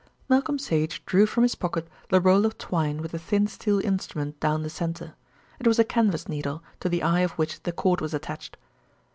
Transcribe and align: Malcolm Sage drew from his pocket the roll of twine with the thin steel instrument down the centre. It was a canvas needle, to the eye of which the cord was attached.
Malcolm 0.27 0.57
Sage 0.57 1.05
drew 1.05 1.27
from 1.27 1.43
his 1.43 1.53
pocket 1.53 1.87
the 2.09 2.19
roll 2.19 2.43
of 2.43 2.57
twine 2.57 3.03
with 3.03 3.11
the 3.11 3.19
thin 3.19 3.45
steel 3.45 3.79
instrument 3.81 4.39
down 4.39 4.63
the 4.63 4.69
centre. 4.71 5.13
It 5.59 5.67
was 5.67 5.77
a 5.77 5.83
canvas 5.83 6.27
needle, 6.27 6.63
to 6.79 6.89
the 6.89 7.03
eye 7.03 7.19
of 7.19 7.33
which 7.33 7.61
the 7.61 7.71
cord 7.71 8.01
was 8.01 8.15
attached. 8.15 8.57